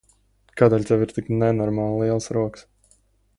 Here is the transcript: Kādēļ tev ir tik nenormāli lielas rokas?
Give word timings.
Kādēļ 0.61 0.87
tev 0.91 1.03
ir 1.07 1.13
tik 1.17 1.29
nenormāli 1.43 2.01
lielas 2.05 2.31
rokas? 2.39 2.67